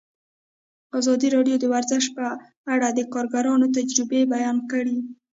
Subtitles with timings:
[0.99, 2.25] ازادي راډیو د ورزش په
[2.73, 4.97] اړه د کارګرانو تجربې بیان کړي.